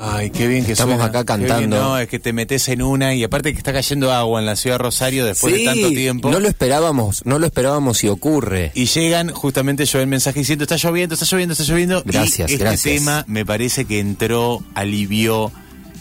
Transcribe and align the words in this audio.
Ay, 0.00 0.30
qué 0.30 0.46
bien 0.46 0.64
que 0.64 0.72
Estamos 0.72 0.94
suena. 0.94 1.06
acá 1.06 1.24
cantando. 1.24 1.76
no, 1.78 1.98
es 1.98 2.08
que 2.08 2.18
te 2.18 2.32
metes 2.32 2.68
en 2.68 2.82
una 2.82 3.14
y 3.14 3.24
aparte 3.24 3.52
que 3.52 3.58
está 3.58 3.72
cayendo 3.72 4.12
agua 4.12 4.38
en 4.40 4.46
la 4.46 4.54
ciudad 4.54 4.74
de 4.74 4.82
Rosario 4.84 5.24
después 5.24 5.52
de 5.54 5.64
tanto 5.64 5.88
tiempo. 5.88 6.30
No 6.30 6.38
lo 6.38 6.48
esperábamos, 6.48 7.22
no 7.26 7.38
lo 7.38 7.46
esperábamos 7.46 8.04
y 8.04 8.08
ocurre. 8.08 8.70
Y 8.74 8.86
llegan, 8.86 9.30
justamente 9.30 9.84
yo 9.86 10.00
el 10.00 10.06
mensaje 10.06 10.38
diciendo, 10.40 10.64
está 10.64 10.76
lloviendo, 10.76 11.14
está 11.14 11.26
lloviendo, 11.26 11.52
está 11.52 11.64
lloviendo. 11.64 12.02
Gracias, 12.04 12.50
y 12.50 12.54
este 12.54 12.64
gracias. 12.64 12.94
tema 12.98 13.24
me 13.26 13.44
parece 13.44 13.84
que 13.86 13.98
entró, 13.98 14.62
alivió 14.74 15.50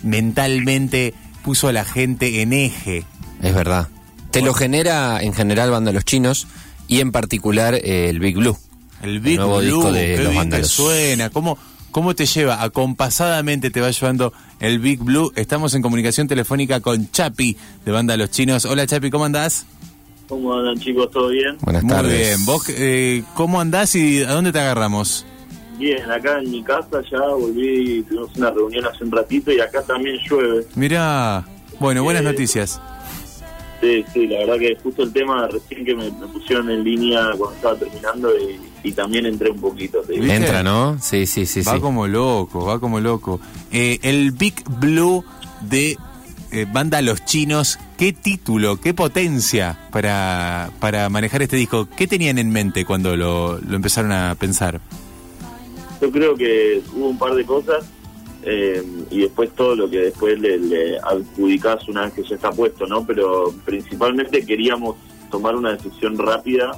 mentalmente, 0.04 1.14
puso 1.44 1.68
a 1.68 1.74
la 1.74 1.86
gente 1.86 2.42
en 2.42 2.54
eje. 2.54 3.04
Es 3.42 3.54
verdad. 3.54 3.88
Te 4.32 4.42
lo 4.42 4.54
genera 4.54 5.20
en 5.22 5.34
general 5.34 5.72
Banda 5.72 5.92
Los 5.92 6.06
Chinos 6.06 6.48
y 6.88 7.00
en 7.00 7.12
particular 7.12 7.76
eh, 7.76 8.10
el 8.10 8.20
Big 8.20 8.36
Blue. 8.36 8.58
El 9.02 9.20
Big 9.20 9.38
nuevo 9.38 9.58
Blue, 9.58 9.66
disco 9.66 9.92
de 9.92 10.02
qué 10.06 10.12
los 10.18 10.18
bien 10.18 10.32
que 10.32 10.38
Vándalos. 10.38 10.68
suena. 10.72 11.30
¿Cómo, 11.30 11.58
¿Cómo 11.98 12.14
te 12.14 12.28
lleva? 12.28 12.62
Acompasadamente 12.62 13.72
te 13.72 13.82
va 13.82 13.90
llevando 13.90 14.32
el 14.60 14.78
Big 14.78 15.00
Blue. 15.00 15.32
Estamos 15.36 15.74
en 15.74 15.82
comunicación 15.82 16.28
telefónica 16.28 16.80
con 16.80 17.10
Chapi 17.10 17.58
de 17.86 17.92
Banda 17.92 18.16
Los 18.16 18.30
Chinos. 18.30 18.66
Hola 18.66 18.86
Chapi, 18.86 19.10
¿cómo 19.10 19.26
andás? 19.26 19.66
¿Cómo 20.30 20.54
andan 20.54 20.78
chicos? 20.80 21.10
¿Todo 21.10 21.30
bien? 21.30 21.58
Buenas 21.62 21.82
Muy 21.82 21.92
tardes. 21.92 22.20
bien. 22.20 22.46
¿Vos 22.46 22.70
eh, 22.70 23.24
cómo 23.34 23.60
andás 23.60 23.96
y 23.96 24.22
a 24.22 24.32
dónde 24.32 24.52
te 24.52 24.60
agarramos? 24.60 25.26
Bien, 25.80 26.08
acá 26.12 26.38
en 26.38 26.52
mi 26.52 26.62
casa 26.64 27.02
ya 27.12 27.20
volví, 27.34 28.04
tuvimos 28.04 28.30
una 28.36 28.52
reunión 28.52 28.86
hace 28.86 29.04
un 29.04 29.12
ratito 29.12 29.52
y 29.52 29.60
acá 29.60 29.82
también 29.82 30.18
llueve. 30.30 30.68
Mirá, 30.76 31.48
bueno, 31.80 32.04
buenas 32.04 32.22
Eh, 32.22 32.26
noticias. 32.26 32.80
Sí, 33.82 34.06
sí, 34.14 34.28
la 34.28 34.38
verdad 34.46 34.60
que 34.60 34.78
justo 34.84 35.02
el 35.02 35.12
tema 35.12 35.48
recién 35.48 35.84
que 35.84 35.96
me, 35.96 36.12
me 36.12 36.28
pusieron 36.28 36.70
en 36.70 36.84
línea 36.84 37.32
cuando 37.36 37.54
estaba 37.56 37.76
terminando 37.76 38.30
y, 38.38 38.60
y 38.84 38.92
también 38.92 39.26
entré 39.26 39.50
un 39.50 39.60
poquito. 39.60 40.02
te 40.02 40.14
digo. 40.14 40.24
¿Viste? 40.24 40.38
Entra, 40.38 40.64
¿no? 40.64 40.98
Sí, 41.00 41.26
sí, 41.26 41.46
sí, 41.46 41.62
va 41.62 41.76
sí. 41.76 41.80
como 41.80 42.08
loco, 42.08 42.66
va 42.66 42.80
como 42.80 43.00
loco. 43.00 43.40
Eh, 43.72 44.00
el 44.04 44.32
Big 44.32 44.64
Blue 44.80 45.24
de 45.62 45.98
eh, 46.52 46.66
Banda 46.72 47.02
Los 47.02 47.26
Chinos, 47.26 47.78
¿qué 47.98 48.14
título, 48.14 48.80
qué 48.80 48.94
potencia 48.94 49.78
para, 49.92 50.72
para 50.80 51.10
manejar 51.10 51.42
este 51.42 51.58
disco? 51.58 51.88
¿Qué 51.98 52.08
tenían 52.08 52.38
en 52.38 52.52
mente 52.52 52.86
cuando 52.86 53.16
lo, 53.16 53.60
lo 53.60 53.76
empezaron 53.76 54.12
a 54.12 54.36
pensar? 54.36 54.80
Yo 56.02 56.12
creo 56.12 56.36
que 56.36 56.82
hubo 56.94 57.10
un 57.10 57.18
par 57.18 57.34
de 57.34 57.44
cosas 57.44 57.86
eh, 58.44 58.82
y 59.10 59.22
después 59.22 59.50
todo 59.56 59.76
lo 59.76 59.90
que 59.90 59.98
después 59.98 60.40
le, 60.40 60.58
le 60.58 60.98
adjudicás 61.00 61.88
una 61.90 62.04
vez 62.06 62.14
que 62.14 62.24
ya 62.24 62.36
está 62.36 62.52
puesto, 62.52 62.86
¿no? 62.88 63.06
Pero 63.06 63.54
principalmente 63.66 64.46
queríamos 64.46 64.96
tomar 65.30 65.56
una 65.56 65.74
decisión 65.74 66.18
rápida 66.18 66.72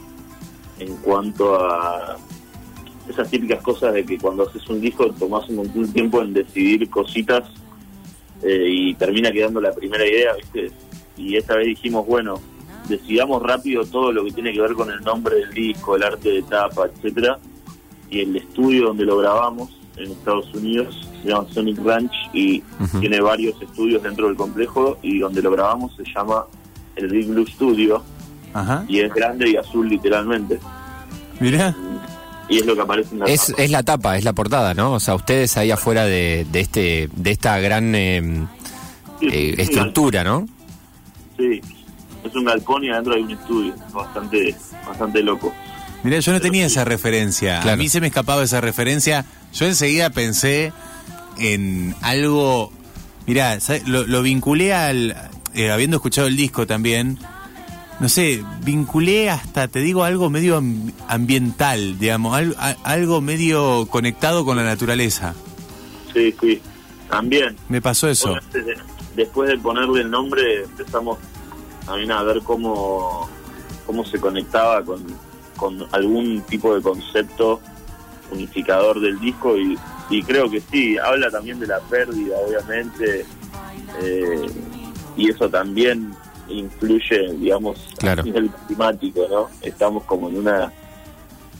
en 0.79 0.95
cuanto 0.97 1.55
a 1.55 2.17
esas 3.09 3.29
típicas 3.29 3.61
cosas 3.61 3.93
de 3.93 4.05
que 4.05 4.17
cuando 4.17 4.47
haces 4.47 4.67
un 4.69 4.81
disco 4.81 5.11
tomás 5.13 5.47
un 5.49 5.57
montón 5.57 5.85
de 5.85 5.91
tiempo 5.91 6.21
en 6.21 6.33
decidir 6.33 6.89
cositas 6.89 7.49
eh, 8.43 8.65
y 8.69 8.93
termina 8.95 9.31
quedando 9.31 9.59
la 9.59 9.73
primera 9.73 10.07
idea, 10.07 10.33
¿viste? 10.33 10.71
Y 11.17 11.35
esta 11.35 11.55
vez 11.55 11.67
dijimos, 11.67 12.05
bueno, 12.07 12.39
decidamos 12.87 13.41
rápido 13.43 13.83
todo 13.83 14.11
lo 14.11 14.23
que 14.23 14.31
tiene 14.31 14.53
que 14.53 14.61
ver 14.61 14.73
con 14.73 14.89
el 14.89 15.01
nombre 15.01 15.35
del 15.35 15.53
disco, 15.53 15.95
el 15.95 16.03
arte 16.03 16.29
de 16.29 16.41
tapa, 16.43 16.85
etcétera 16.85 17.39
y 18.09 18.21
el 18.21 18.35
estudio 18.35 18.87
donde 18.87 19.05
lo 19.05 19.17
grabamos 19.17 19.69
en 19.97 20.11
Estados 20.11 20.53
Unidos 20.53 21.07
se 21.21 21.29
llama 21.29 21.47
Sonic 21.51 21.77
Ranch 21.83 22.13
y 22.33 22.63
tiene 22.99 23.19
varios 23.19 23.61
estudios 23.61 24.01
dentro 24.01 24.27
del 24.27 24.35
complejo 24.35 24.97
y 25.01 25.19
donde 25.19 25.41
lo 25.41 25.51
grabamos 25.51 25.95
se 25.95 26.03
llama 26.05 26.45
el 26.95 27.07
Big 27.09 27.27
Blue 27.27 27.45
Studio 27.45 28.01
Ajá. 28.53 28.83
y 28.87 28.99
es 29.01 29.13
grande 29.13 29.49
y 29.49 29.55
azul 29.55 29.87
literalmente 29.89 30.59
Mirá. 31.39 31.75
y 32.49 32.57
es 32.59 32.65
lo 32.65 32.75
que 32.75 32.81
aparece 32.81 33.13
en 33.13 33.19
la 33.19 33.25
Es, 33.27 33.47
tapa. 33.47 33.63
es 33.63 33.71
la 33.71 33.83
tapa, 33.83 34.17
es 34.17 34.23
la 34.23 34.33
portada, 34.33 34.73
¿no? 34.73 34.93
O 34.93 34.99
sea, 34.99 35.15
ustedes 35.15 35.55
ahí 35.57 35.71
afuera 35.71 36.05
de, 36.05 36.45
de 36.51 36.59
este 36.59 37.09
de 37.15 37.31
esta 37.31 37.59
gran 37.59 37.93
eh, 37.95 38.45
Sí, 39.19 39.27
eh, 39.31 39.53
un 39.55 39.59
estructura, 39.61 40.23
¿no? 40.23 40.47
sí, 41.37 41.61
es 42.23 42.35
un 42.35 42.43
galpón 42.45 42.83
y 42.83 42.89
adentro 42.89 43.13
hay 43.15 43.21
un 43.23 43.31
estudio 43.31 43.73
bastante 43.93 44.55
bastante 44.87 45.21
loco 45.23 45.53
Mirá, 46.03 46.19
yo 46.19 46.31
no 46.31 46.39
tenía 46.39 46.65
esa 46.65 46.85
referencia. 46.85 47.61
A 47.61 47.75
mí 47.75 47.89
se 47.89 47.99
me 47.99 48.07
escapaba 48.07 48.41
esa 48.41 48.61
referencia. 48.61 49.25
Yo 49.53 49.65
enseguida 49.65 50.09
pensé 50.09 50.71
en 51.37 51.93
algo. 52.01 52.71
Mirá. 53.27 53.57
Lo, 53.85 54.07
lo 54.07 54.21
vinculé 54.21 54.73
al. 54.73 55.13
eh, 55.53 55.69
habiendo 55.71 55.97
escuchado 55.97 56.27
el 56.27 56.37
disco 56.37 56.65
también. 56.65 57.19
No 57.99 58.07
sé, 58.07 58.43
vinculé 58.63 59.29
hasta, 59.29 59.67
te 59.67 59.79
digo, 59.79 60.03
algo 60.05 60.29
medio 60.29 60.57
am- 60.57 60.91
ambiental, 61.09 61.99
digamos, 61.99 62.33
al- 62.35 62.55
a- 62.57 62.77
algo 62.83 63.19
medio 63.19 63.87
conectado 63.87 64.45
con 64.45 64.55
la 64.57 64.63
naturaleza. 64.63 65.35
sí, 66.13 66.33
sí, 66.39 66.61
también 67.09 67.55
Me 67.67 67.81
pasó 67.81 68.07
eso. 68.07 68.35
De- 68.53 68.77
después 69.15 69.49
de 69.49 69.57
ponerle 69.57 70.01
el 70.01 70.09
nombre 70.11 70.63
empezamos 70.63 71.17
también 71.85 72.11
a 72.11 72.23
ver 72.23 72.41
cómo, 72.43 73.27
cómo 73.85 74.05
se 74.05 74.19
conectaba 74.19 74.83
con, 74.83 75.03
con 75.57 75.85
algún 75.91 76.41
tipo 76.43 76.73
de 76.75 76.81
concepto 76.81 77.59
unificador 78.31 78.99
del 79.01 79.19
disco 79.19 79.57
y, 79.57 79.77
y 80.09 80.23
creo 80.23 80.49
que 80.49 80.61
sí, 80.71 80.97
habla 80.97 81.29
también 81.31 81.59
de 81.59 81.67
la 81.67 81.79
pérdida 81.79 82.35
obviamente 82.47 83.25
eh, 84.01 84.45
y 85.17 85.29
eso 85.29 85.49
también 85.49 86.13
influye 86.49 87.33
digamos 87.39 87.77
Claro. 87.97 88.21
a 88.21 88.25
nivel 88.25 88.49
climático, 88.67 89.21
¿no? 89.29 89.47
Estamos 89.61 90.03
como 90.03 90.29
en 90.29 90.37
una 90.37 90.71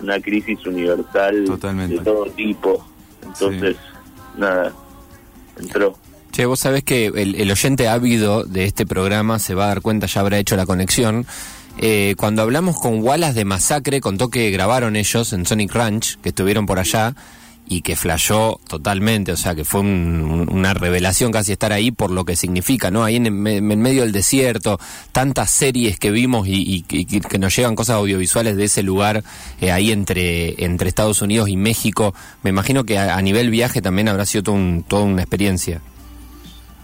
una 0.02 0.20
crisis 0.22 0.66
universal 0.66 1.44
Totalmente. 1.46 1.96
de 1.98 2.02
todo 2.02 2.26
tipo 2.32 2.86
entonces 3.24 3.76
nada 4.38 4.72
entró 5.60 5.96
Che, 6.32 6.46
vos 6.46 6.60
sabés 6.60 6.84
que 6.84 7.08
el, 7.08 7.36
el 7.36 7.52
oyente 7.52 7.88
ávido 7.88 8.44
de 8.44 8.66
este 8.66 8.86
programa 8.86 9.40
se 9.40 9.56
va 9.56 9.66
a 9.66 9.68
dar 9.70 9.82
cuenta, 9.82 10.06
ya 10.06 10.22
habrá 10.22 10.38
hecho 10.38 10.56
la 10.56 10.68
conexión. 10.68 11.26
Eh, 11.80 12.14
cuando 12.20 12.44
hablamos 12.44 12.80
con 12.80 13.02
Wallace 13.02 13.34
de 13.34 13.46
Masacre, 13.46 14.00
contó 14.00 14.30
que 14.30 14.52
grabaron 14.52 14.96
ellos 14.96 15.34
en 15.34 15.48
Sonic 15.48 15.74
Ranch, 15.74 16.18
que 16.22 16.30
estuvieron 16.30 16.68
por 16.68 16.78
allá, 16.78 17.16
y 17.72 17.82
que 17.84 17.96
flashó 17.96 18.60
totalmente, 18.68 19.32
o 19.32 19.38
sea, 19.38 19.54
que 19.54 19.64
fue 19.64 19.82
un- 19.82 20.24
un- 20.24 20.52
una 20.52 20.74
revelación 20.74 21.32
casi 21.32 21.52
estar 21.52 21.72
ahí 21.72 21.92
por 21.92 22.10
lo 22.10 22.26
que 22.26 22.36
significa, 22.36 22.90
¿no? 22.90 23.04
Ahí 23.04 23.18
en, 23.18 23.32
me- 23.40 23.58
en 23.58 23.82
medio 23.82 24.02
del 24.02 24.12
desierto, 24.12 24.80
tantas 25.12 25.52
series 25.52 26.00
que 26.00 26.10
vimos 26.12 26.48
y, 26.48 26.84
y- 26.90 27.06
que- 27.06 27.38
nos 27.38 27.56
llegan 27.56 27.76
cosas 27.76 27.98
audiovisuales 27.98 28.58
de 28.58 28.64
ese 28.66 28.82
lugar, 28.84 29.24
eh, 29.62 29.72
ahí 29.72 29.92
entre, 29.92 30.66
entre 30.66 30.90
Estados 30.90 31.22
Unidos 31.22 31.48
y 31.48 31.56
México. 31.58 32.16
Me 32.44 32.50
imagino 32.50 32.84
que 32.84 32.98
a, 32.98 33.16
a 33.16 33.22
nivel 33.22 33.52
viaje 33.52 33.82
también 33.82 34.10
habrá 34.10 34.26
sido 34.26 34.44
todo 34.44 34.56
un- 34.56 34.84
toda 34.88 35.04
una 35.04 35.22
experiencia. 35.22 35.82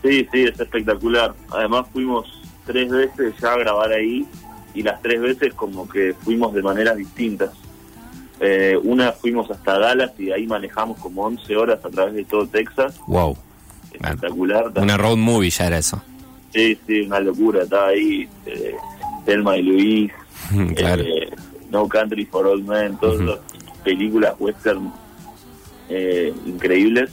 Sí, 0.03 0.27
sí, 0.31 0.43
es 0.43 0.59
espectacular. 0.59 1.33
Además 1.51 1.87
fuimos 1.91 2.27
tres 2.65 2.89
veces 2.91 3.33
ya 3.41 3.53
a 3.53 3.57
grabar 3.57 3.91
ahí 3.91 4.25
y 4.75 4.83
las 4.83 5.01
tres 5.01 5.19
veces 5.19 5.53
como 5.55 5.89
que 5.89 6.13
fuimos 6.23 6.53
de 6.53 6.61
maneras 6.61 6.95
distintas. 6.95 7.49
Eh, 8.39 8.77
una 8.83 9.11
fuimos 9.13 9.49
hasta 9.49 9.79
Dallas 9.79 10.11
y 10.17 10.25
de 10.25 10.33
ahí 10.33 10.45
manejamos 10.47 10.97
como 10.99 11.23
11 11.23 11.55
horas 11.55 11.79
a 11.83 11.89
través 11.89 12.13
de 12.15 12.25
todo 12.25 12.45
Texas. 12.47 12.99
Wow. 13.07 13.37
Espectacular. 13.93 14.71
Una 14.75 14.97
road 14.97 15.17
movie 15.17 15.49
ya 15.49 15.67
era 15.67 15.77
eso. 15.77 16.01
Sí, 16.53 16.77
sí, 16.85 17.01
una 17.01 17.19
locura. 17.19 17.63
Estaba 17.63 17.87
ahí 17.87 18.27
eh, 18.45 18.75
Thelma 19.25 19.57
y 19.57 19.63
Luis, 19.63 20.11
claro. 20.75 21.01
eh, 21.03 21.29
No 21.69 21.87
Country 21.87 22.25
for 22.25 22.45
Old 22.45 22.67
Men, 22.67 22.97
todas 22.97 23.19
las 23.21 23.39
películas 23.83 24.35
western 24.39 24.91
eh, 25.89 26.33
increíbles. 26.45 27.11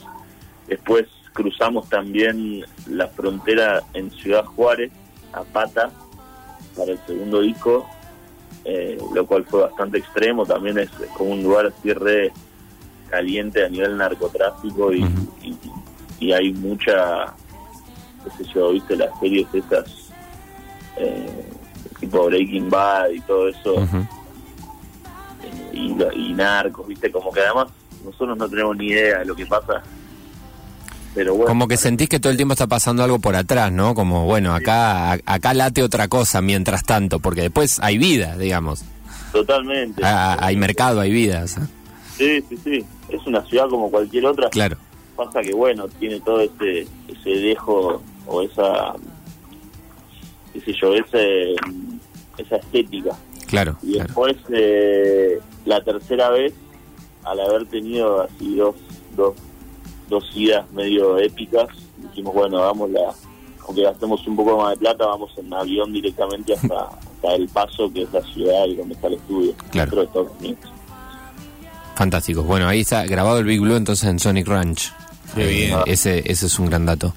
Después 0.66 1.06
cruzamos 1.33 1.89
también 1.89 2.65
la 2.89 3.06
frontera 3.09 3.83
en 3.94 4.10
Ciudad 4.10 4.44
Juárez, 4.44 4.91
a 5.33 5.43
pata, 5.43 5.91
para 6.77 6.93
el 6.93 6.99
segundo 7.06 7.41
disco, 7.41 7.87
eh, 8.64 8.98
lo 9.14 9.26
cual 9.26 9.44
fue 9.44 9.62
bastante 9.62 9.98
extremo. 9.98 10.46
También 10.46 10.78
es 10.78 10.90
como 11.16 11.30
un 11.32 11.42
lugar 11.42 11.66
así 11.66 11.92
re 11.92 12.32
caliente 13.10 13.64
a 13.64 13.68
nivel 13.68 13.96
narcotráfico 13.96 14.92
y, 14.92 15.02
y- 15.42 15.56
y 16.20 16.32
hay 16.32 16.52
mucha, 16.52 17.34
qué 18.24 18.44
sé 18.44 18.50
yo, 18.54 18.70
viste 18.70 18.97
las 18.97 19.10
series 19.18 19.47
esas, 19.53 20.10
eh, 20.97 21.44
tipo 22.00 22.24
Breaking 22.26 22.70
Bad 22.70 23.10
y 23.10 23.20
todo 23.20 23.48
eso. 23.48 23.74
Eh, 25.72 26.12
y 26.15 26.32
narcos, 26.32 26.86
viste, 26.86 27.10
como 27.10 27.32
que 27.32 27.41
además 27.41 27.68
nosotros 28.04 28.36
no 28.36 28.48
tenemos 28.48 28.76
ni 28.76 28.86
idea 28.88 29.18
de 29.20 29.24
lo 29.24 29.34
que 29.34 29.47
pasa. 29.47 29.82
Pero 31.14 31.34
bueno, 31.34 31.47
Como 31.48 31.68
que 31.68 31.76
sentís 31.76 32.09
que 32.09 32.18
todo 32.20 32.30
el 32.30 32.36
tiempo 32.38 32.54
está 32.54 32.66
pasando 32.66 33.03
algo 33.04 33.18
por 33.18 33.36
atrás, 33.36 33.70
¿no? 33.70 33.94
Como, 33.94 34.24
bueno, 34.24 34.54
acá, 34.54 35.12
acá 35.26 35.53
late 35.53 35.82
otra 35.82 36.09
cosa 36.09 36.41
mientras 36.41 36.84
tanto, 36.84 37.20
porque 37.20 37.42
después 37.42 37.78
hay 37.80 37.98
vida, 37.98 38.36
digamos. 38.38 38.82
totalmente. 39.30 40.03
Ah, 40.04 40.36
hay 40.41 40.56
mercado, 40.56 41.00
hay 41.00 41.10
vida. 41.12 41.47
sea, 41.47 41.66
Sí, 42.16 42.42
sí, 42.48 42.56
sí. 42.64 42.84
Es 43.09 43.26
una 43.26 43.44
ciudad 43.44 43.68
como 43.68 43.91
cualquier 43.91 44.24
otra. 44.26 44.48
Claro. 44.50 44.76
Pasa 45.16 45.42
que, 45.42 45.53
bueno, 45.53 45.86
tiene 45.88 46.20
todo 46.20 46.41
ese, 46.41 46.86
ese 47.09 47.30
dejo 47.30 48.03
o 48.26 48.42
esa, 48.42 48.94
qué 50.53 50.60
sé 50.60 50.72
yo, 50.80 50.94
ese, 50.94 51.54
esa 52.38 52.56
estética. 52.56 53.15
Claro, 53.48 53.76
Y 53.82 53.94
claro. 53.94 54.06
después, 54.06 54.36
eh, 54.50 55.38
la 55.66 55.82
tercera 55.84 56.30
vez, 56.30 56.54
al 57.24 57.38
haber 57.41 57.66
tenido 57.66 58.22
así 58.22 58.56
dos, 58.56 58.76
dos 59.15 59.34
dos 60.12 60.30
idas 60.36 60.70
medio 60.72 61.18
épicas. 61.18 61.68
Dijimos, 61.97 62.34
bueno, 62.34 62.60
vamos 62.60 62.91
la, 62.91 63.12
aunque 63.66 63.82
gastemos 63.82 64.26
un 64.26 64.36
poco 64.36 64.56
más 64.59 64.70
de 64.70 64.76
plata, 64.76 65.06
vamos 65.06 65.30
en 65.36 65.53
avión 65.53 65.92
directamente 65.92 66.54
hasta, 66.54 66.84
hasta 66.84 67.34
El 67.34 67.48
Paso, 67.48 67.92
que 67.92 68.03
es 68.03 68.12
la 68.12 68.22
ciudad 68.22 68.66
y 68.66 68.76
donde 68.76 68.94
está 68.94 69.06
el 69.09 69.14
estudio. 69.14 69.54
Claro. 69.70 69.91
dentro 69.97 70.00
de 70.00 70.06
Estados 70.06 70.41
Unidos. 70.41 70.59
Fantástico. 71.94 72.42
Bueno, 72.42 72.68
ahí 72.68 72.80
está 72.80 73.04
grabado 73.06 73.38
el 73.38 73.44
Big 73.44 73.60
Blue 73.60 73.76
entonces 73.76 74.09
en 74.09 74.18
Sonic 74.18 74.47
Ranch. 74.48 74.92
Qué 75.34 75.47
bien. 75.47 75.78
Ese, 75.86 76.18
ese 76.30 76.47
es 76.47 76.58
un 76.58 76.66
gran 76.66 76.86
dato. 76.86 77.15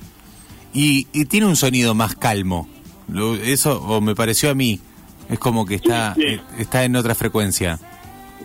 Y, 0.73 1.07
y 1.13 1.25
tiene 1.25 1.47
un 1.47 1.55
sonido 1.55 1.93
más 1.95 2.15
calmo. 2.15 2.67
Lo- 3.07 3.35
eso, 3.35 3.81
o 3.81 4.01
me 4.01 4.15
pareció 4.15 4.49
a 4.49 4.53
mí, 4.55 4.79
es 5.29 5.39
como 5.39 5.65
que 5.65 5.75
está, 5.75 6.13
Sí, 6.15 6.21
sí. 6.21 6.27
eh, 6.27 6.41
está 6.59 6.83
en 6.83 6.95
otra 6.95 7.15
frecuencia. 7.15 7.79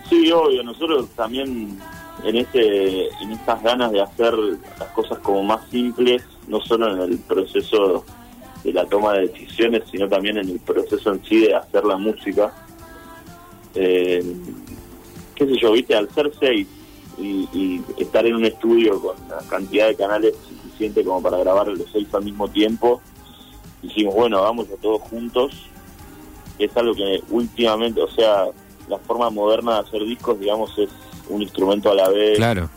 Sí, 0.09 0.31
obvio, 0.33 0.63
nosotros 0.63 1.09
también 1.17 1.79
en 2.25 2.37
ese 2.37 3.09
en 3.09 3.33
estas 3.33 3.63
ganas 3.63 3.93
de 3.93 4.01
hacer 4.01 4.35
las 4.79 4.89
cosas 4.91 5.19
como 5.19 5.43
más 5.43 5.69
simples, 5.71 6.23
no 6.49 6.61
solo 6.61 6.93
en 6.95 7.13
el 7.13 7.19
proceso 7.19 8.05
de 8.65 8.73
la 8.73 8.85
toma 8.87 9.15
de 9.15 9.29
decisiones, 9.29 9.83
sino 9.91 10.09
también 10.09 10.39
en 10.39 10.49
el 10.49 10.61
proceso 10.61 11.13
en 11.13 11.25
sí 11.25 11.41
de 11.41 11.55
hacer 11.55 11.85
la 11.85 11.97
música. 11.97 12.53
Eh, 13.75 14.25
qué 15.35 15.47
sé 15.47 15.57
yo, 15.59 15.73
viste, 15.73 15.95
al 15.95 16.11
ser 16.11 16.33
seis 16.39 16.67
y, 17.19 17.49
y 17.53 17.83
estar 17.99 18.27
en 18.27 18.37
un 18.37 18.45
estudio 18.45 19.01
con 19.01 19.17
la 19.29 19.39
cantidad 19.49 19.89
de 19.89 19.95
canales 19.95 20.35
suficiente 20.37 21.05
como 21.05 21.23
para 21.23 21.39
grabar 21.39 21.69
los 21.69 21.91
seis 21.93 22.09
al 22.13 22.25
mismo 22.25 22.49
tiempo, 22.49 23.01
dijimos, 23.83 24.15
bueno, 24.15 24.43
vamos 24.43 24.69
a 24.71 24.81
todos 24.81 25.01
juntos. 25.03 25.53
Es 26.59 26.77
algo 26.77 26.95
que 26.95 27.23
últimamente, 27.31 28.03
o 28.03 28.11
sea, 28.11 28.47
la 28.89 28.99
forma 28.99 29.31
moderna 29.31 29.75
de 29.75 29.81
hacer 29.81 30.05
discos, 30.05 30.39
digamos, 30.39 30.77
es 30.79 30.91
un 31.31 31.43
instrumento 31.43 31.91
a 31.91 31.95
la 31.95 32.09
vez, 32.09 32.37
Claro. 32.37 32.69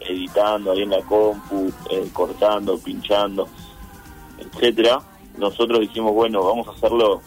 editando 0.00 0.72
ahí 0.72 0.82
en 0.82 0.90
la 0.90 1.00
compu, 1.02 1.72
eh, 1.90 2.08
cortando, 2.12 2.78
pinchando, 2.78 3.48
etcétera. 4.38 5.00
Nosotros 5.38 5.80
dijimos, 5.80 6.12
bueno, 6.12 6.44
vamos 6.44 6.68
a 6.68 6.72
hacerlo, 6.72 7.20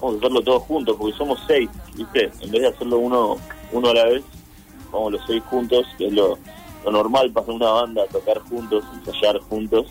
vamos 0.00 0.16
a 0.16 0.18
hacerlo 0.18 0.42
todos 0.42 0.62
juntos, 0.64 0.96
porque 0.98 1.16
somos 1.16 1.38
seis, 1.46 1.70
¿viste? 1.94 2.30
En 2.40 2.50
vez 2.50 2.62
de 2.62 2.68
hacerlo 2.68 2.98
uno, 2.98 3.36
uno 3.72 3.88
a 3.90 3.94
la 3.94 4.04
vez, 4.06 4.24
vamos 4.92 5.12
los 5.12 5.22
seis 5.26 5.42
juntos, 5.48 5.86
que 5.96 6.06
es 6.08 6.12
lo, 6.12 6.38
lo 6.84 6.90
normal 6.90 7.30
para 7.30 7.52
una 7.52 7.70
banda, 7.70 8.06
tocar 8.06 8.40
juntos, 8.40 8.84
ensayar 8.94 9.38
juntos. 9.40 9.86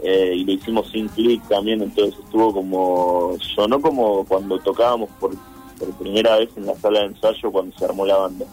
Eh, 0.00 0.32
y 0.36 0.44
lo 0.44 0.52
hicimos 0.52 0.88
sin 0.92 1.08
clic 1.08 1.42
también, 1.48 1.82
entonces 1.82 2.16
estuvo 2.24 2.52
como, 2.52 3.36
sonó 3.56 3.80
como 3.80 4.24
cuando 4.24 4.56
tocábamos 4.60 5.10
por, 5.18 5.32
por 5.78 5.90
primera 5.94 6.36
vez 6.38 6.50
en 6.56 6.66
la 6.66 6.74
sala 6.76 7.00
de 7.00 7.06
ensayo 7.06 7.50
cuando 7.52 7.76
se 7.76 7.84
armó 7.84 8.04
la 8.06 8.16
banda. 8.16 8.44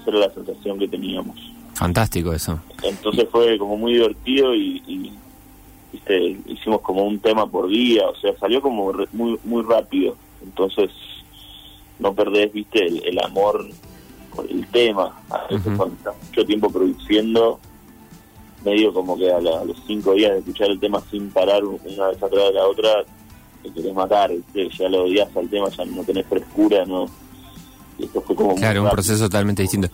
Esa 0.00 0.10
era 0.10 0.18
la 0.20 0.30
sensación 0.30 0.78
que 0.78 0.88
teníamos. 0.88 1.36
Fantástico 1.74 2.32
eso. 2.32 2.58
Entonces 2.82 3.26
fue 3.30 3.58
como 3.58 3.76
muy 3.76 3.92
divertido 3.94 4.54
y, 4.54 4.82
y, 4.86 5.12
viste, 5.92 6.38
hicimos 6.46 6.80
como 6.80 7.04
un 7.04 7.18
tema 7.18 7.46
por 7.46 7.68
día, 7.68 8.08
o 8.08 8.14
sea, 8.16 8.36
salió 8.38 8.60
como 8.62 8.92
re- 8.92 9.08
muy 9.12 9.38
muy 9.44 9.62
rápido. 9.62 10.16
Entonces 10.42 10.90
no 11.98 12.14
perdés, 12.14 12.52
viste, 12.52 12.84
el, 12.86 13.04
el 13.04 13.18
amor 13.22 13.66
por 14.34 14.50
el 14.50 14.66
tema. 14.68 15.18
A 15.30 15.46
veces 15.48 15.72
cuando 15.76 15.94
estás 15.96 16.14
mucho 16.28 16.44
tiempo 16.46 16.70
produciendo, 16.70 17.58
medio 18.64 18.92
como 18.92 19.16
que 19.16 19.30
a, 19.32 19.40
la- 19.40 19.60
a 19.60 19.64
los 19.64 19.76
cinco 19.86 20.12
días 20.14 20.32
de 20.32 20.38
escuchar 20.38 20.70
el 20.70 20.80
tema 20.80 21.00
sin 21.10 21.30
parar 21.30 21.64
una 21.64 22.08
vez 22.08 22.22
atrás 22.22 22.44
de 22.48 22.52
la 22.52 22.66
otra, 22.66 22.90
te 23.66 23.80
querés 23.80 23.94
matar, 23.94 24.30
¿viste? 24.32 24.68
ya 24.78 24.88
lo 24.88 25.04
odias 25.04 25.28
al 25.36 25.48
tema, 25.48 25.68
ya 25.70 25.84
no 25.84 26.02
tenés 26.04 26.26
frescura, 26.26 26.84
no. 26.86 27.08
Esto 27.98 28.20
fue 28.26 28.36
como 28.36 28.54
Claro, 28.54 28.82
un 28.84 28.90
proceso 28.90 29.24
totalmente 29.24 29.62
distinto. 29.62 29.88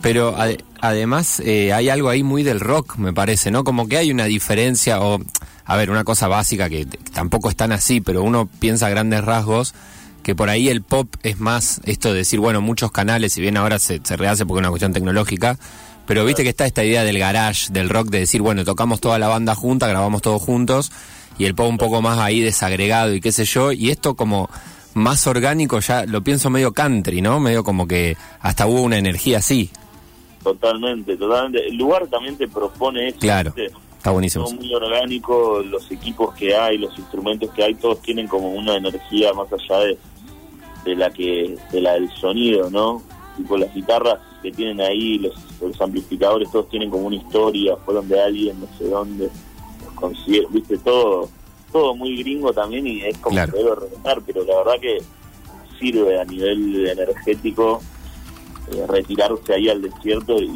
Pero 0.00 0.36
ade- 0.36 0.62
además 0.80 1.40
eh, 1.40 1.72
hay 1.72 1.88
algo 1.88 2.08
ahí 2.08 2.22
muy 2.22 2.42
del 2.42 2.60
rock, 2.60 2.96
me 2.96 3.12
parece, 3.12 3.50
¿no? 3.50 3.62
Como 3.64 3.86
que 3.88 3.96
hay 3.96 4.10
una 4.10 4.24
diferencia, 4.24 5.00
o, 5.00 5.20
a 5.64 5.76
ver, 5.76 5.90
una 5.90 6.02
cosa 6.04 6.26
básica 6.28 6.68
que 6.68 6.84
tampoco 6.86 7.48
es 7.48 7.56
tan 7.56 7.70
así, 7.72 8.00
pero 8.00 8.22
uno 8.22 8.48
piensa 8.58 8.86
a 8.86 8.90
grandes 8.90 9.22
rasgos 9.24 9.74
que 10.24 10.34
por 10.34 10.48
ahí 10.48 10.68
el 10.70 10.82
pop 10.82 11.06
es 11.22 11.38
más 11.38 11.80
esto 11.84 12.08
de 12.10 12.18
decir, 12.18 12.40
bueno, 12.40 12.60
muchos 12.62 12.90
canales, 12.90 13.34
si 13.34 13.40
bien 13.42 13.56
ahora 13.58 13.78
se, 13.78 14.00
se 14.02 14.16
rehace 14.16 14.46
porque 14.46 14.58
es 14.60 14.62
una 14.62 14.70
cuestión 14.70 14.92
tecnológica, 14.94 15.58
pero 16.06 16.24
viste 16.24 16.42
que 16.42 16.48
está 16.48 16.64
esta 16.66 16.82
idea 16.82 17.04
del 17.04 17.18
garage, 17.18 17.70
del 17.72 17.88
rock, 17.90 18.08
de 18.08 18.20
decir, 18.20 18.40
bueno, 18.40 18.64
tocamos 18.64 19.00
toda 19.00 19.18
la 19.18 19.28
banda 19.28 19.54
junta, 19.54 19.86
grabamos 19.86 20.22
todos 20.22 20.40
juntos, 20.42 20.90
y 21.38 21.44
el 21.44 21.54
pop 21.54 21.68
un 21.68 21.78
poco 21.78 22.02
más 22.02 22.18
ahí 22.18 22.40
desagregado 22.40 23.14
y 23.14 23.20
qué 23.20 23.32
sé 23.32 23.44
yo, 23.44 23.72
y 23.72 23.90
esto 23.90 24.14
como 24.14 24.48
más 24.94 25.26
orgánico 25.26 25.80
ya 25.80 26.06
lo 26.06 26.22
pienso 26.22 26.50
medio 26.50 26.72
country, 26.72 27.20
¿no? 27.20 27.40
Medio 27.40 27.64
como 27.64 27.86
que 27.86 28.16
hasta 28.40 28.66
hubo 28.66 28.82
una 28.82 28.98
energía 28.98 29.38
así. 29.38 29.70
Totalmente, 30.42 31.16
totalmente. 31.16 31.66
El 31.66 31.76
lugar 31.76 32.06
también 32.06 32.36
te 32.36 32.46
propone 32.46 33.08
eso. 33.08 33.18
Claro. 33.18 33.52
¿viste? 33.56 33.76
Está 33.96 34.10
buenísimo. 34.10 34.44
Todo 34.44 34.56
muy 34.56 34.74
orgánico, 34.74 35.62
los 35.62 35.90
equipos 35.90 36.34
que 36.34 36.54
hay, 36.54 36.78
los 36.78 36.96
instrumentos 36.98 37.50
que 37.52 37.64
hay, 37.64 37.74
todos 37.74 38.02
tienen 38.02 38.28
como 38.28 38.50
una 38.50 38.76
energía 38.76 39.32
más 39.32 39.48
allá 39.52 39.78
de, 39.80 39.98
de 40.84 40.94
la 40.94 41.10
que 41.10 41.56
de 41.72 41.80
la 41.80 41.94
del 41.94 42.10
sonido, 42.10 42.70
¿no? 42.70 43.02
Tipo 43.36 43.56
las 43.56 43.74
guitarras 43.74 44.20
que 44.42 44.52
tienen 44.52 44.80
ahí, 44.82 45.18
los, 45.18 45.34
los 45.60 45.80
amplificadores, 45.80 46.50
todos 46.52 46.68
tienen 46.68 46.90
como 46.90 47.06
una 47.06 47.16
historia, 47.16 47.76
fueron 47.78 48.06
de 48.06 48.20
alguien, 48.20 48.60
no 48.60 48.66
sé 48.76 48.84
dónde, 48.84 49.30
viste, 50.50 50.78
todo 50.78 51.28
todo 51.72 51.96
muy 51.96 52.16
gringo 52.22 52.52
también 52.52 52.86
y 52.86 53.00
es 53.00 53.18
como 53.18 53.34
Claro. 53.34 53.52
que 53.52 53.58
debe 53.58 53.74
respetar, 53.74 54.22
pero 54.24 54.44
la 54.44 54.56
verdad 54.58 54.80
que 54.80 54.98
sirve 55.80 56.20
a 56.20 56.24
nivel 56.24 56.86
energético 56.86 57.82
eh, 58.72 58.84
retirarse 58.88 59.54
ahí 59.54 59.68
al 59.68 59.82
desierto 59.82 60.40
y 60.40 60.50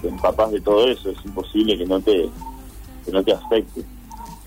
te 0.00 0.08
empapas 0.08 0.52
de 0.52 0.60
todo 0.60 0.86
eso, 0.88 1.10
es 1.10 1.18
imposible 1.24 1.76
que 1.76 1.84
no 1.84 2.00
te 2.00 2.28
que 3.04 3.10
no 3.10 3.22
te 3.24 3.32
afecte. 3.32 3.82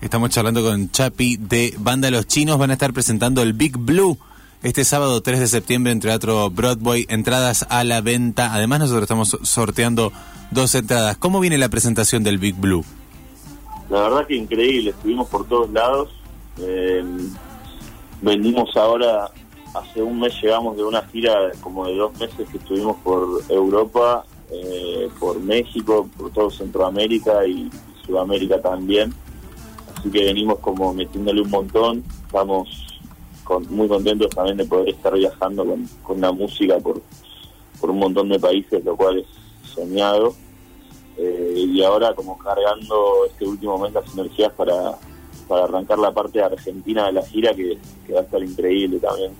Estamos 0.00 0.30
charlando 0.30 0.62
con 0.62 0.90
Chapi 0.90 1.36
de 1.36 1.74
Banda 1.78 2.10
Los 2.10 2.26
Chinos. 2.26 2.58
Van 2.58 2.70
a 2.70 2.74
estar 2.74 2.92
presentando 2.94 3.42
el 3.42 3.52
Big 3.52 3.76
Blue 3.76 4.18
este 4.62 4.84
sábado 4.84 5.20
3 5.20 5.40
de 5.40 5.48
septiembre 5.48 5.92
en 5.92 6.00
Teatro 6.00 6.48
Broadway. 6.50 7.06
Entradas 7.10 7.66
a 7.68 7.84
la 7.84 8.00
venta. 8.00 8.54
Además, 8.54 8.80
nosotros 8.80 9.02
estamos 9.02 9.36
sorteando 9.42 10.12
dos 10.50 10.74
entradas. 10.74 11.16
¿Cómo 11.18 11.40
viene 11.40 11.58
la 11.58 11.68
presentación 11.68 12.22
del 12.24 12.38
Big 12.38 12.54
Blue? 12.54 12.84
La 13.90 14.02
verdad 14.02 14.26
que 14.26 14.34
increíble, 14.36 14.90
estuvimos 14.90 15.28
por 15.28 15.46
todos 15.46 15.70
lados. 15.70 16.10
eh, 16.58 17.04
vendimos 18.22 18.74
ahora, 18.76 19.30
hace 19.74 20.02
un 20.02 20.18
mes 20.18 20.34
llegamos 20.42 20.76
de 20.76 20.82
una 20.84 21.02
gira 21.02 21.52
como 21.60 21.86
de 21.86 21.94
dos 21.96 22.18
meses 22.18 22.48
que 22.50 22.56
estuvimos 22.56 22.96
por 23.04 23.42
Europa, 23.50 24.24
eh, 24.50 25.08
por 25.20 25.38
México, 25.38 26.08
por 26.16 26.32
todo 26.32 26.50
Centroamérica 26.50 27.46
y 27.46 27.70
Sudamérica 28.06 28.60
también. 28.60 29.12
Así 29.96 30.10
que 30.10 30.24
venimos 30.24 30.58
como 30.60 30.94
metiéndole 30.94 31.42
un 31.42 31.50
montón. 31.50 32.02
Estamos 32.26 32.68
con- 33.44 33.66
muy 33.74 33.86
contentos 33.86 34.30
también 34.30 34.56
de 34.56 34.64
poder 34.64 34.88
estar 34.88 35.12
viajando 35.14 35.64
con, 35.64 35.86
con 36.02 36.20
la 36.20 36.32
música 36.32 36.78
por 36.80 37.00
un 37.90 37.98
montón 37.98 38.28
de 38.30 38.40
países, 38.40 38.82
lo 38.84 38.96
cual 38.96 39.18
es 39.18 39.26
soñado. 39.74 40.34
Eh, 41.18 41.54
y 41.56 41.82
ahora 41.82 42.14
como 42.14 42.36
cargando 42.36 43.26
este 43.30 43.46
último 43.46 43.78
mes 43.78 43.92
las 43.92 44.04
energías 44.12 44.52
para, 44.52 44.74
para 45.48 45.64
arrancar 45.64 45.98
la 45.98 46.12
parte 46.12 46.42
argentina 46.42 47.06
de 47.06 47.12
la 47.12 47.22
gira 47.22 47.54
que, 47.54 47.78
que 48.06 48.12
va 48.12 48.20
a 48.20 48.22
estar 48.22 48.42
increíble 48.42 48.98
también. 48.98 49.32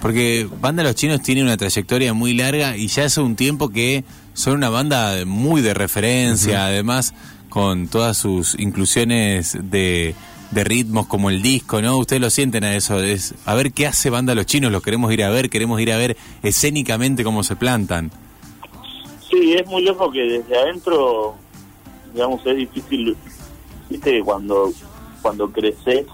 Porque 0.00 0.48
Banda 0.60 0.82
Los 0.82 0.94
Chinos 0.94 1.20
tiene 1.20 1.42
una 1.42 1.56
trayectoria 1.56 2.14
muy 2.14 2.32
larga 2.32 2.76
y 2.76 2.88
ya 2.88 3.04
hace 3.04 3.20
un 3.20 3.36
tiempo 3.36 3.68
que 3.68 4.04
son 4.32 4.54
una 4.54 4.70
banda 4.70 5.24
muy 5.26 5.60
de 5.60 5.74
referencia, 5.74 6.64
además 6.64 7.12
con 7.50 7.88
todas 7.88 8.16
sus 8.16 8.58
inclusiones 8.58 9.58
de, 9.60 10.14
de 10.50 10.64
ritmos 10.64 11.06
como 11.06 11.28
el 11.28 11.42
disco, 11.42 11.82
¿no? 11.82 11.98
Ustedes 11.98 12.22
lo 12.22 12.30
sienten 12.30 12.64
a 12.64 12.74
eso, 12.74 13.02
es 13.02 13.34
a 13.44 13.54
ver 13.54 13.72
qué 13.72 13.86
hace 13.86 14.08
Banda 14.08 14.34
Los 14.34 14.46
Chinos, 14.46 14.72
los 14.72 14.82
queremos 14.82 15.12
ir 15.12 15.22
a 15.22 15.30
ver, 15.30 15.50
queremos 15.50 15.80
ir 15.80 15.92
a 15.92 15.98
ver 15.98 16.16
escénicamente 16.42 17.22
cómo 17.22 17.42
se 17.42 17.56
plantan. 17.56 18.10
Sí, 19.40 19.54
es 19.54 19.66
muy 19.66 19.82
loco 19.82 20.10
que 20.10 20.20
desde 20.20 20.58
adentro, 20.58 21.34
digamos, 22.12 22.44
es 22.44 22.56
difícil, 22.58 23.16
viste, 23.88 24.10
que 24.12 24.22
cuando, 24.22 24.70
cuando 25.22 25.50
creces, 25.50 26.06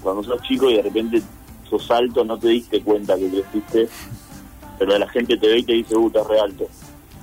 cuando 0.00 0.22
sos 0.22 0.40
chico 0.42 0.70
y 0.70 0.76
de 0.76 0.82
repente 0.82 1.22
sos 1.68 1.90
alto, 1.90 2.24
no 2.24 2.38
te 2.38 2.48
diste 2.48 2.80
cuenta 2.82 3.16
que 3.16 3.28
creciste, 3.30 3.88
pero 4.78 4.96
la 4.96 5.08
gente 5.08 5.36
te 5.36 5.48
ve 5.48 5.58
y 5.58 5.62
te 5.64 5.72
dice, 5.72 5.96
uh, 5.96 6.06
estás 6.06 6.26
re 6.28 6.38
alto. 6.38 6.68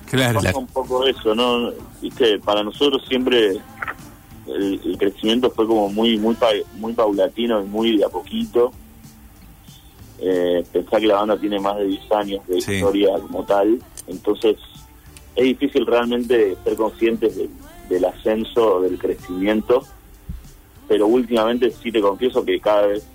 Claro, 0.09 0.41
pasa 0.41 0.57
un 0.57 0.67
poco 0.67 1.05
eso, 1.07 1.33
¿no? 1.33 1.71
Viste, 2.01 2.37
para 2.39 2.61
nosotros 2.61 3.01
siempre 3.07 3.51
el, 4.47 4.81
el 4.85 4.97
crecimiento 4.97 5.49
fue 5.51 5.65
como 5.65 5.87
muy 5.89 6.17
muy 6.17 6.35
pa- 6.35 6.49
muy 6.75 6.91
paulatino 6.93 7.61
y 7.61 7.65
muy 7.65 7.97
de 7.97 8.03
a 8.05 8.09
poquito. 8.09 8.71
Eh, 10.19 10.63
pensá 10.71 10.99
que 10.99 11.07
la 11.07 11.15
banda 11.15 11.37
tiene 11.37 11.59
más 11.59 11.77
de 11.77 11.85
10 11.85 12.11
años 12.11 12.45
de 12.47 12.61
Sí. 12.61 12.73
historia 12.73 13.13
como 13.19 13.43
tal, 13.45 13.81
entonces 14.07 14.57
es 15.35 15.43
difícil 15.43 15.85
realmente 15.85 16.55
ser 16.63 16.75
conscientes 16.75 17.35
del, 17.35 17.49
del 17.89 18.05
ascenso, 18.05 18.81
del 18.81 18.97
crecimiento, 18.97 19.83
pero 20.87 21.07
últimamente 21.07 21.71
sí 21.71 21.91
te 21.91 22.01
confieso 22.01 22.45
que 22.45 22.59
cada 22.59 22.87
vez 22.87 23.05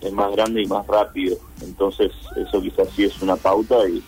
es 0.00 0.12
más 0.12 0.30
grande 0.32 0.62
y 0.62 0.66
más 0.66 0.86
rápido, 0.86 1.36
entonces 1.60 2.12
eso 2.36 2.62
quizás 2.62 2.88
sí 2.94 3.04
es 3.04 3.20
una 3.20 3.36
pauta 3.36 3.76
y, 3.88 4.02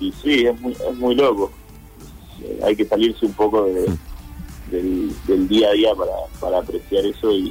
y 0.00 0.12
sí, 0.12 0.46
es 0.46 0.60
muy, 0.60 0.72
es 0.72 0.96
muy 0.96 1.14
loco. 1.14 1.50
Eh, 2.42 2.60
hay 2.64 2.76
que 2.76 2.84
salirse 2.84 3.26
un 3.26 3.32
poco 3.32 3.64
de, 3.64 3.86
del, 4.70 5.12
del 5.26 5.48
día 5.48 5.68
a 5.68 5.72
día 5.72 5.94
para, 5.94 6.12
para 6.40 6.58
apreciar 6.58 7.04
eso 7.04 7.32
y, 7.32 7.48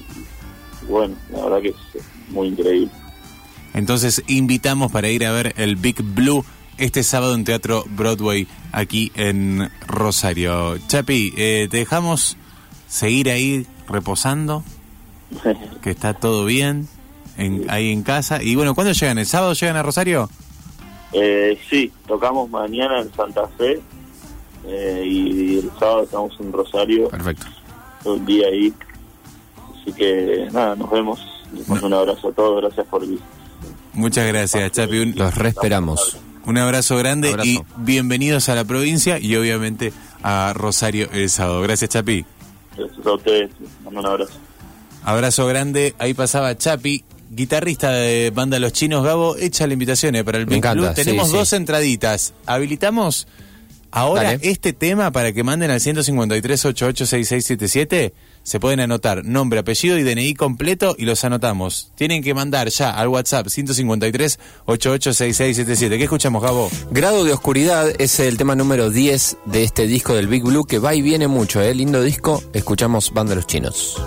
y 0.84 0.86
bueno, 0.88 1.16
la 1.32 1.44
verdad 1.44 1.62
que 1.62 1.70
es 1.70 2.04
muy 2.30 2.50
increíble. 2.50 2.92
Entonces 3.74 4.24
invitamos 4.28 4.92
para 4.92 5.10
ir 5.10 5.26
a 5.26 5.32
ver 5.32 5.54
el 5.58 5.76
Big 5.76 6.02
Blue 6.02 6.46
este 6.78 7.04
sábado 7.04 7.34
en 7.36 7.44
Teatro 7.44 7.84
Broadway 7.90 8.48
aquí 8.72 9.12
en 9.16 9.70
Rosario. 9.88 10.78
Chapi, 10.88 11.34
eh, 11.38 11.68
te 11.70 11.78
dejamos 11.78 12.38
seguir 12.88 13.30
ahí 13.30 13.66
reposando, 13.88 14.64
que 15.82 15.92
está 15.92 16.14
todo 16.14 16.46
bien 16.46 16.88
en, 17.38 17.70
ahí 17.70 17.92
en 17.92 18.04
casa. 18.04 18.42
Y 18.42 18.56
bueno, 18.56 18.76
¿cuándo 18.76 18.94
llegan? 18.94 19.18
¿El 19.18 19.26
sábado 19.26 19.54
llegan 19.54 19.76
a 19.78 19.84
Rosario? 19.84 20.30
Eh, 21.14 21.58
sí, 21.70 21.92
tocamos 22.08 22.50
mañana 22.50 23.02
en 23.02 23.14
Santa 23.14 23.48
Fe 23.58 23.80
eh, 24.66 25.04
y 25.06 25.60
el 25.60 25.72
sábado 25.80 26.04
estamos 26.04 26.38
en 26.40 26.52
Rosario 26.52 27.08
Perfecto. 27.10 27.46
todo 28.04 28.16
el 28.16 28.26
día 28.26 28.48
ahí. 28.48 28.74
Así 29.74 29.94
que 29.94 30.48
nada, 30.52 30.76
nos 30.76 30.92
vemos. 30.92 31.20
Les 31.54 31.68
mando 31.70 31.88
un 31.88 31.94
abrazo 31.94 32.28
a 32.28 32.32
todos, 32.34 32.62
gracias 32.62 32.86
por 32.88 33.04
el 33.04 33.20
Muchas 33.94 34.28
gracias, 34.28 34.72
Chapi. 34.74 35.14
Los 35.14 35.34
reesperamos. 35.34 36.18
Un 36.48 36.58
abrazo 36.58 36.96
grande 36.98 37.30
Abrazo. 37.30 37.50
y 37.50 37.62
bienvenidos 37.76 38.48
a 38.48 38.56
la 38.56 38.64
provincia 38.64 39.20
y 39.20 39.36
obviamente 39.36 39.92
a 40.24 40.54
Rosario 40.56 41.10
el 41.12 41.30
sábado. 41.30 41.62
Gracias, 41.62 41.90
Chapi. 41.90 42.26
Gracias 42.78 43.06
a 43.06 43.14
ustedes, 43.14 43.52
mando 43.84 44.00
un 44.00 44.06
abrazo. 44.06 44.34
Abrazo 45.04 45.46
grande. 45.46 45.94
Ahí 46.00 46.14
pasaba 46.14 46.58
Chapi, 46.58 47.04
guitarrista 47.32 47.92
de 47.92 48.32
banda 48.34 48.60
Los 48.60 48.72
Chinos. 48.72 49.04
Gabo, 49.04 49.36
echa 49.36 49.68
la 49.68 49.74
invitación 49.74 50.16
eh, 50.16 50.24
para 50.24 50.38
el 50.38 50.48
Me 50.48 50.56
sí, 50.56 50.62
Tenemos 50.96 51.28
sí. 51.28 51.34
dos 51.36 51.52
entraditas. 51.52 52.34
Habilitamos 52.46 53.28
ahora 53.92 54.24
Dale. 54.24 54.40
este 54.44 54.74
tema 54.74 55.12
para 55.12 55.32
que 55.32 55.44
manden 55.44 55.72
al 55.72 55.82
153 55.82 56.66
886677. 56.66 58.14
Se 58.44 58.60
pueden 58.60 58.80
anotar 58.80 59.26
nombre, 59.26 59.60
apellido 59.60 59.98
y 59.98 60.04
DNI 60.04 60.34
completo 60.36 60.96
y 60.98 61.06
los 61.06 61.24
anotamos. 61.26 61.92
Tienen 61.96 62.24
que 62.24 62.34
mandar 62.34 62.70
ya 62.70 62.92
al 62.92 63.10
WhatsApp 63.10 63.48
153 63.48 64.40
886677. 64.66 65.98
¿Qué 65.98 66.04
escuchamos, 66.04 66.42
Gabo? 66.42 66.70
Grado 66.92 67.24
de 67.26 67.34
Oscuridad 67.34 67.90
es 68.00 68.20
el 68.20 68.38
tema 68.38 68.56
número 68.56 68.90
10 68.90 69.38
de 69.46 69.64
este 69.64 69.86
disco 69.88 70.16
del 70.16 70.28
Big 70.28 70.44
Blue 70.44 70.66
que 70.66 70.80
va 70.80 70.96
y 70.96 71.02
viene 71.02 71.28
mucho, 71.28 71.62
¿eh? 71.62 71.76
Lindo 71.76 72.02
disco. 72.02 72.42
Escuchamos 72.54 73.14
Banda 73.14 73.36
Los 73.36 73.48
Chinos. 73.48 74.02